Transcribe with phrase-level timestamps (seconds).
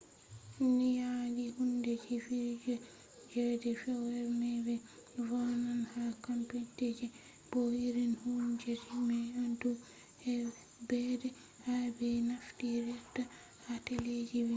[0.79, 2.79] nyaɗɗi hunde ji fijir
[3.31, 4.75] je de fewre mai be
[5.27, 7.05] vo’enan ha computeje
[7.49, 9.69] bo irin hundeji mai ndu
[10.87, 11.29] ɓedde
[11.65, 13.21] ha be naftirta
[13.63, 14.49] ha teleji be filmji